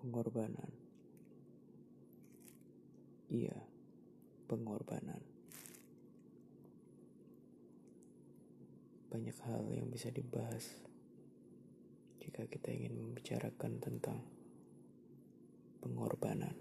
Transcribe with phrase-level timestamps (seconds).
[0.00, 0.72] Pengorbanan.
[3.28, 3.52] Iya,
[4.48, 5.20] pengorbanan.
[9.12, 10.80] Banyak hal yang bisa dibahas
[12.24, 14.24] jika kita ingin membicarakan tentang
[15.84, 16.56] pengorbanan.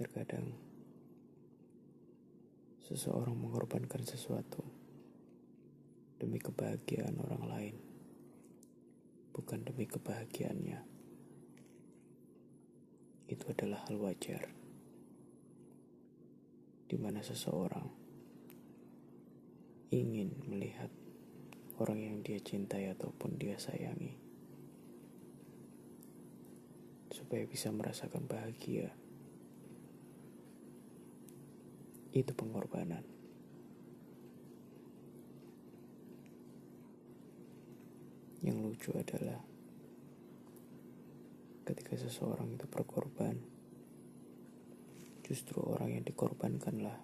[0.00, 0.56] Terkadang
[2.80, 4.64] seseorang mengorbankan sesuatu
[6.16, 7.91] demi kebahagiaan orang lain
[9.32, 10.80] bukan demi kebahagiaannya.
[13.32, 14.52] Itu adalah hal wajar.
[16.88, 17.88] Di mana seseorang
[19.92, 20.92] ingin melihat
[21.80, 24.16] orang yang dia cintai ataupun dia sayangi
[27.12, 28.92] supaya bisa merasakan bahagia.
[32.12, 33.21] Itu pengorbanan.
[38.42, 39.38] Yang lucu adalah
[41.62, 43.38] ketika seseorang itu berkorban,
[45.22, 46.98] justru orang yang dikorbankanlah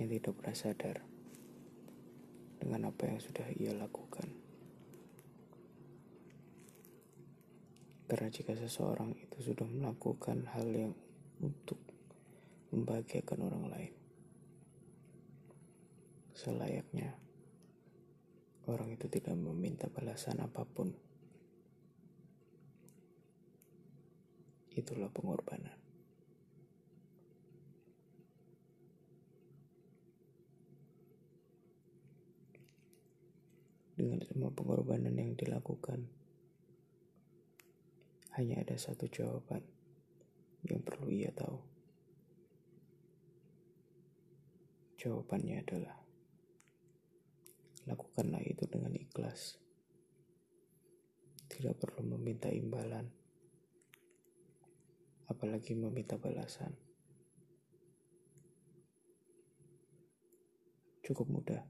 [0.00, 0.96] yang tidak pernah sadar
[2.56, 4.32] dengan apa yang sudah ia lakukan.
[8.08, 10.96] Karena jika seseorang itu sudah melakukan hal yang
[11.38, 11.78] untuk
[12.72, 13.94] membahagiakan orang lain,
[16.34, 17.14] selayaknya
[18.70, 20.94] orang itu tidak meminta balasan apa pun.
[24.70, 25.76] Itulah pengorbanan.
[33.98, 36.08] Dengan semua pengorbanan yang dilakukan,
[38.40, 39.60] hanya ada satu jawaban
[40.64, 41.60] yang perlu ia tahu.
[44.96, 45.99] Jawabannya adalah
[47.88, 49.56] lakukanlah itu dengan ikhlas.
[51.50, 53.06] Tidak perlu meminta imbalan,
[55.30, 56.74] apalagi meminta balasan.
[61.00, 61.62] Cukup mudah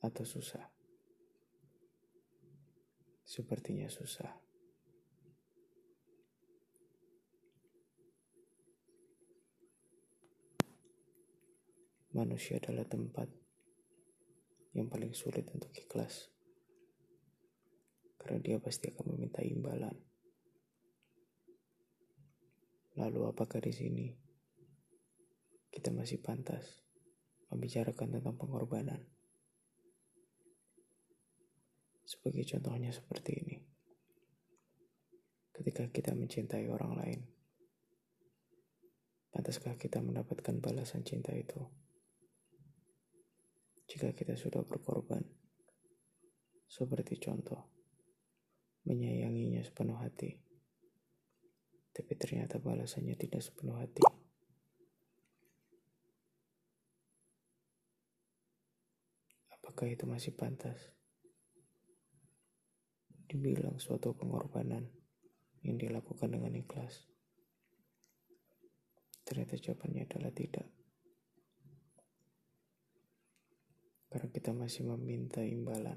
[0.00, 0.64] atau susah?
[3.24, 4.32] Sepertinya susah.
[12.10, 13.39] Manusia adalah tempat
[14.74, 16.30] yang paling sulit untuk ikhlas.
[18.20, 19.96] Karena dia pasti akan meminta imbalan.
[23.00, 24.06] Lalu apakah di sini
[25.72, 26.84] kita masih pantas
[27.48, 29.00] membicarakan tentang pengorbanan?
[32.04, 33.56] Sebagai contohnya seperti ini.
[35.54, 37.20] Ketika kita mencintai orang lain,
[39.30, 41.62] pantaskah kita mendapatkan balasan cinta itu?
[44.00, 45.20] Jika kita sudah berkorban.
[46.64, 47.60] Seperti contoh,
[48.88, 50.40] menyayanginya sepenuh hati,
[51.92, 54.00] tapi ternyata balasannya tidak sepenuh hati.
[59.52, 60.80] Apakah itu masih pantas?
[63.28, 64.88] Dibilang suatu pengorbanan
[65.60, 67.04] yang dilakukan dengan ikhlas.
[69.28, 70.80] Ternyata jawabannya adalah tidak.
[74.10, 75.96] Karena kita masih meminta imbalan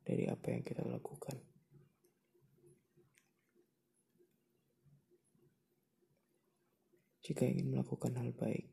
[0.00, 1.36] dari apa yang kita lakukan.
[7.22, 8.66] Jika ingin melakukan hal baik,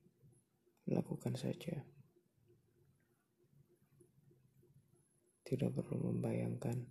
[0.89, 1.85] lakukan saja.
[5.45, 6.81] Tidak perlu membayangkan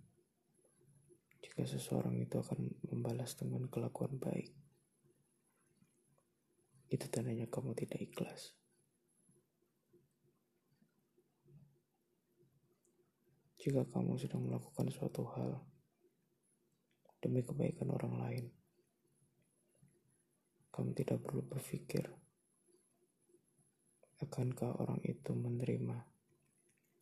[1.43, 4.55] jika seseorang itu akan membalas dengan kelakuan baik.
[6.87, 8.58] Itu tandanya kamu tidak ikhlas.
[13.59, 15.59] Jika kamu sedang melakukan suatu hal
[17.19, 18.45] demi kebaikan orang lain,
[20.71, 22.07] kamu tidak perlu berpikir
[24.23, 26.07] akankah orang itu menerima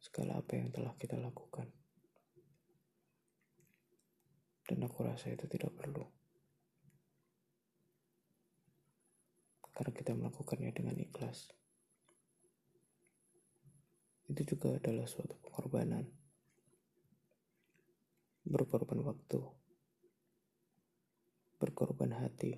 [0.02, 1.70] segala apa yang telah kita lakukan.
[4.66, 6.10] Dan aku rasa itu tidak perlu.
[9.78, 11.54] Karena kita melakukannya dengan ikhlas.
[14.26, 16.17] Itu juga adalah suatu pengorbanan
[18.48, 19.40] berkorban waktu,
[21.60, 22.56] berkorban hati,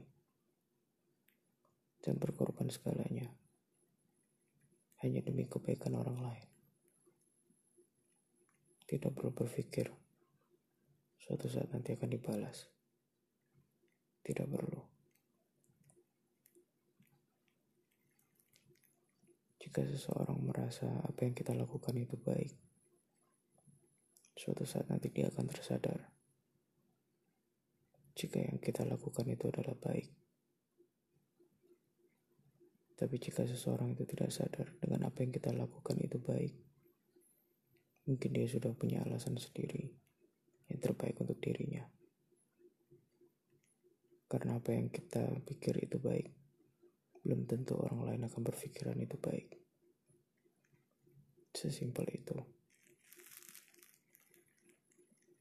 [2.00, 3.28] dan berkorban segalanya
[5.04, 6.48] hanya demi kebaikan orang lain.
[8.90, 9.92] Tidak perlu berpikir
[11.22, 12.66] suatu saat nanti akan dibalas.
[14.26, 14.82] Tidak perlu.
[19.60, 22.69] Jika seseorang merasa apa yang kita lakukan itu baik,
[24.40, 26.00] suatu saat nanti dia akan tersadar
[28.20, 30.12] jika yang kita lakukan itu adalah baik.
[33.00, 36.52] Tapi jika seseorang itu tidak sadar dengan apa yang kita lakukan itu baik,
[38.12, 39.88] mungkin dia sudah punya alasan sendiri
[40.68, 41.88] yang terbaik untuk dirinya.
[44.28, 46.28] Karena apa yang kita pikir itu baik,
[47.24, 49.56] belum tentu orang lain akan berpikiran itu baik.
[51.56, 52.59] Sesimpel itu.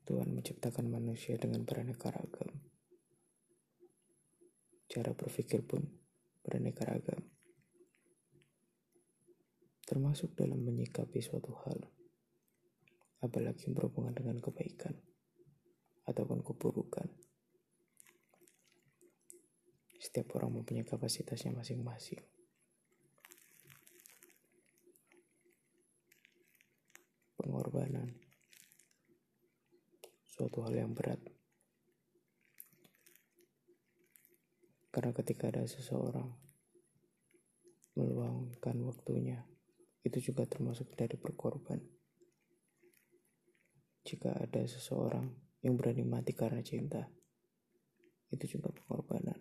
[0.08, 2.48] Tuhan menciptakan manusia dengan beraneka ragam.
[4.88, 5.84] Cara berpikir pun
[6.40, 7.28] beraneka ragam
[9.88, 11.80] termasuk dalam menyikapi suatu hal,
[13.24, 14.92] apalagi berhubungan dengan kebaikan
[16.04, 17.08] ataupun keburukan.
[19.96, 22.20] Setiap orang mempunyai kapasitasnya masing-masing.
[27.40, 28.27] Pengorbanan
[30.38, 31.18] suatu hal yang berat.
[34.94, 36.30] Karena ketika ada seseorang
[37.98, 39.42] meluangkan waktunya
[40.06, 41.82] itu juga termasuk dari berkorban.
[44.06, 45.26] Jika ada seseorang
[45.60, 47.02] yang berani mati karena cinta,
[48.32, 49.36] itu juga pengorbanan.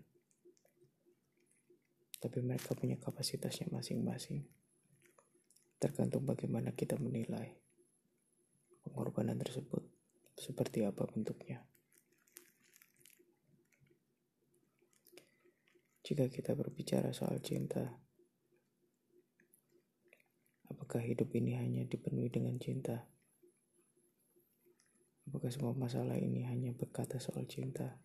[2.18, 4.44] Tapi mereka punya kapasitasnya masing-masing.
[5.80, 7.56] Tergantung bagaimana kita menilai
[8.84, 9.87] pengorbanan tersebut,
[10.38, 11.66] seperti apa bentuknya.
[16.06, 18.08] Jika kita berbicara soal cinta,
[20.88, 23.08] Apakah hidup ini hanya dipenuhi dengan cinta?
[25.28, 28.00] Apakah semua masalah ini hanya berkata soal cinta?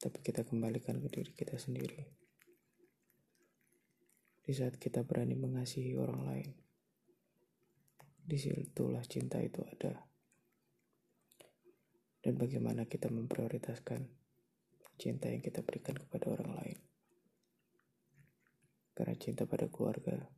[0.00, 2.00] Tapi kita kembalikan ke diri kita sendiri.
[4.40, 6.50] Di saat kita berani mengasihi orang lain,
[8.30, 10.06] di situlah cinta itu ada.
[12.22, 14.06] Dan bagaimana kita memprioritaskan
[14.94, 16.78] cinta yang kita berikan kepada orang lain
[19.00, 20.28] karena cinta pada keluarga,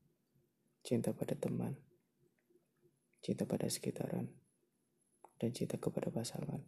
[0.86, 1.74] cinta pada teman,
[3.18, 4.30] cinta pada sekitaran,
[5.42, 6.62] dan cinta kepada pasangan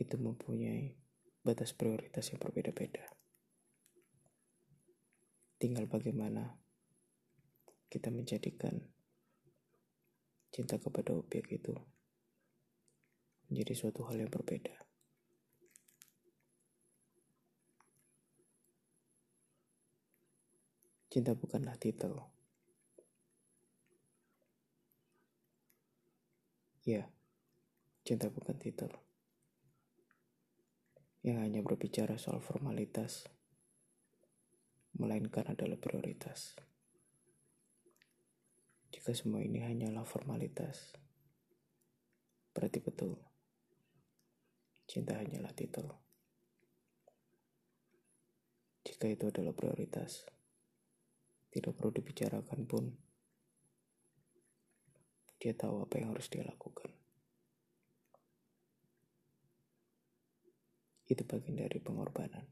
[0.00, 0.96] itu mempunyai
[1.44, 3.12] batas prioritas yang berbeda-beda.
[5.60, 6.56] Tinggal bagaimana
[7.92, 8.95] kita menjadikan
[10.56, 11.76] cinta kepada objek itu
[13.52, 14.72] menjadi suatu hal yang berbeda.
[21.12, 22.24] Cinta bukanlah titel.
[26.88, 27.04] Ya,
[28.08, 28.88] cinta bukan titel.
[31.20, 33.28] Yang hanya berbicara soal formalitas,
[34.96, 36.56] melainkan adalah prioritas.
[38.96, 40.96] Jika semua ini hanyalah formalitas,
[42.56, 43.20] berarti betul.
[44.88, 45.84] Cinta hanyalah titel.
[48.88, 50.24] Jika itu adalah prioritas,
[51.52, 52.96] tidak perlu dibicarakan pun,
[55.36, 56.88] dia tahu apa yang harus dia lakukan.
[61.04, 62.48] Itu bagian dari pengorbanan.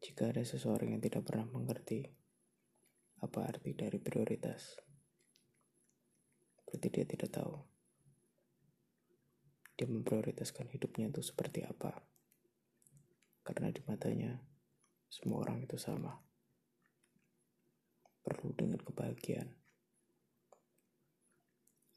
[0.00, 2.27] Jika ada seseorang yang tidak pernah mengerti
[3.18, 4.78] apa arti dari prioritas,
[6.62, 7.54] berarti dia tidak tahu.
[9.78, 12.02] Dia memprioritaskan hidupnya itu seperti apa.
[13.42, 14.38] Karena di matanya,
[15.06, 16.18] semua orang itu sama.
[18.26, 19.50] Perlu dengan kebahagiaan.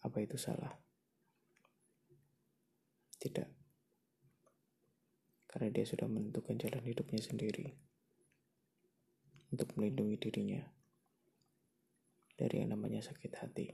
[0.02, 0.78] Apa itu salah?
[3.18, 3.50] Tidak.
[5.50, 7.76] Karena dia sudah menentukan jalan hidupnya sendiri
[9.52, 10.64] untuk melindungi dirinya
[12.42, 13.70] dari yang namanya sakit hati.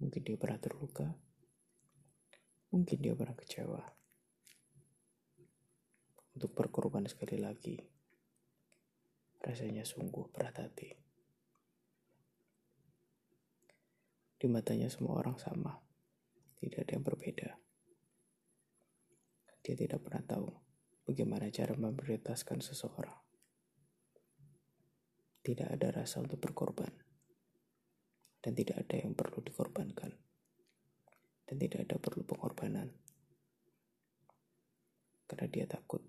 [0.00, 1.04] Mungkin dia pernah terluka,
[2.72, 3.84] mungkin dia pernah kecewa
[6.32, 7.76] untuk berkorban sekali lagi.
[9.44, 10.88] Rasanya sungguh berat hati.
[14.38, 15.76] Di matanya semua orang sama,
[16.64, 17.50] tidak ada yang berbeda.
[19.60, 20.48] Dia tidak pernah tahu
[21.04, 23.27] bagaimana cara memprioritaskan seseorang.
[25.42, 26.92] Tidak ada rasa untuk berkorban,
[28.42, 30.12] dan tidak ada yang perlu dikorbankan,
[31.48, 32.92] dan tidak ada perlu pengorbanan
[35.28, 36.00] karena dia takut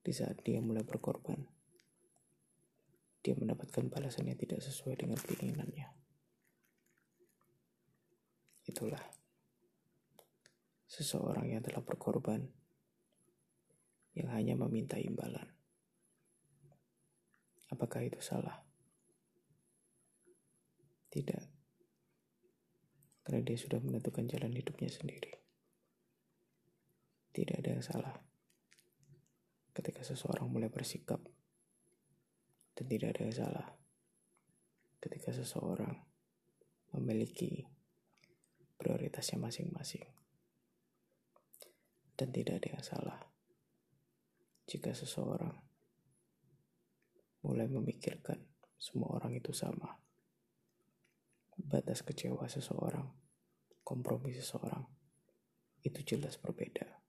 [0.00, 1.40] di saat dia mulai berkorban,
[3.20, 5.88] dia mendapatkan balasan yang tidak sesuai dengan keinginannya.
[8.68, 9.00] Itulah
[10.88, 12.48] seseorang yang telah berkorban
[14.16, 15.59] yang hanya meminta imbalan.
[17.70, 18.58] Apakah itu salah?
[21.10, 21.44] Tidak.
[23.22, 25.30] Karena dia sudah menentukan jalan hidupnya sendiri.
[27.30, 28.14] Tidak ada yang salah
[29.70, 31.22] ketika seseorang mulai bersikap
[32.74, 33.66] dan tidak ada yang salah
[34.98, 35.94] ketika seseorang
[36.90, 37.62] memiliki
[38.74, 40.04] prioritasnya masing-masing.
[42.18, 43.18] Dan tidak ada yang salah
[44.68, 45.69] jika seseorang
[47.44, 48.40] mulai memikirkan
[48.76, 49.96] semua orang itu sama.
[51.60, 53.08] Batas kecewa seseorang,
[53.84, 54.84] kompromi seseorang,
[55.84, 57.00] itu jelas berbeda.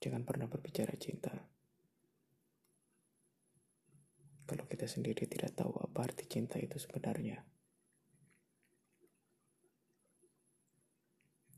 [0.00, 1.32] Jangan pernah berbicara cinta.
[4.46, 7.42] Kalau kita sendiri tidak tahu apa arti cinta itu sebenarnya.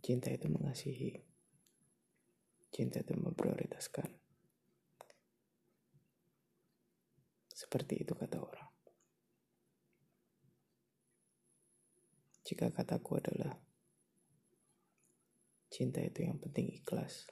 [0.00, 1.12] Cinta itu mengasihi.
[2.72, 4.17] Cinta itu memprioritaskan.
[7.58, 8.70] Seperti itu kata orang.
[12.46, 13.50] Jika kataku adalah
[15.66, 17.26] cinta itu yang penting ikhlas.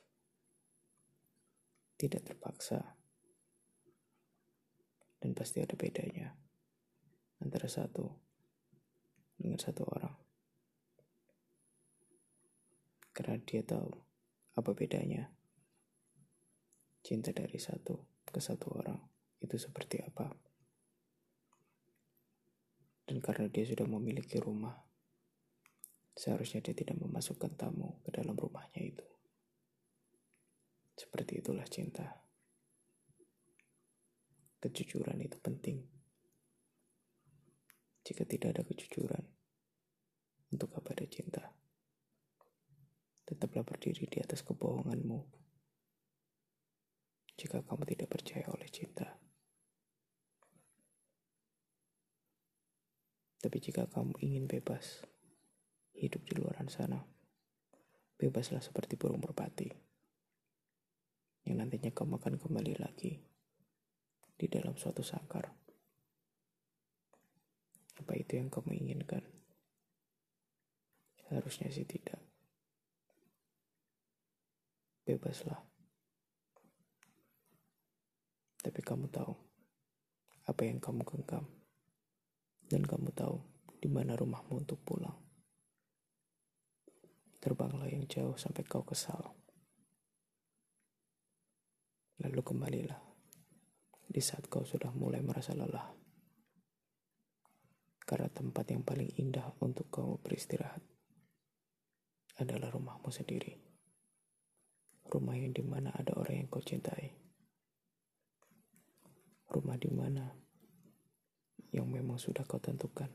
[1.95, 2.99] Tidak terpaksa.
[5.23, 6.35] Dan pasti ada bedanya
[7.38, 8.11] antara satu
[9.38, 10.14] dengan satu orang
[13.16, 13.88] karena dia tahu
[14.61, 15.33] apa bedanya
[17.00, 17.97] cinta dari satu
[18.28, 20.33] ke satu orang itu seperti apa.
[23.07, 24.75] Dan karena dia sudah memiliki rumah,
[26.16, 29.07] seharusnya dia tidak memasukkan tamu ke dalam rumahnya itu.
[30.97, 32.07] Seperti itulah cinta.
[34.59, 35.78] Kejujuran itu penting.
[38.02, 39.23] Jika tidak ada kejujuran,
[40.50, 41.43] untuk apa ada cinta?
[43.26, 45.19] tetaplah berdiri di atas kebohonganmu.
[47.37, 49.19] Jika kamu tidak percaya oleh cinta,
[53.43, 55.05] tapi jika kamu ingin bebas,
[55.97, 57.05] hidup di luar sana,
[58.16, 59.69] bebaslah seperti burung merpati
[61.47, 63.23] yang nantinya kamu akan kembali lagi
[64.35, 65.47] di dalam suatu sangkar.
[67.97, 69.23] Apa itu yang kamu inginkan?
[71.31, 72.19] Harusnya sih tidak
[75.07, 75.62] bebaslah.
[78.59, 79.33] Tapi kamu tahu
[80.50, 81.47] apa yang kamu genggam,
[82.66, 83.38] dan kamu tahu
[83.78, 85.14] di mana rumahmu untuk pulang.
[87.38, 89.37] Terbanglah yang jauh sampai kau kesal.
[92.25, 92.99] Lalu kembalilah
[94.06, 95.92] di saat kau sudah mulai merasa lelah.
[98.06, 100.82] Karena tempat yang paling indah untuk kau beristirahat
[102.38, 103.66] adalah rumahmu sendiri
[105.11, 107.14] rumah yang di mana ada orang yang kau cintai.
[109.46, 110.25] Rumah di mana
[111.76, 113.12] yang memang sudah kau tentukan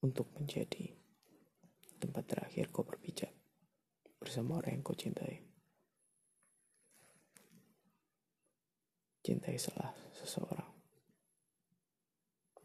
[0.00, 0.96] untuk menjadi
[2.00, 3.30] tempat terakhir kau berpijak
[4.16, 5.44] bersama orang yang kau cintai.
[9.20, 10.70] Cintai salah seseorang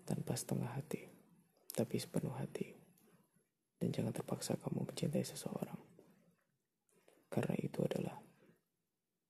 [0.07, 1.11] tanpa setengah hati,
[1.75, 2.79] tapi sepenuh hati.
[3.81, 5.91] Dan jangan terpaksa kamu mencintai seseorang
[7.31, 8.19] karena itu adalah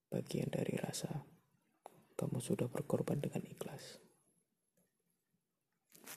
[0.10, 1.22] bagian dari rasa
[2.18, 4.11] kamu sudah berkorban dengan ikhlas.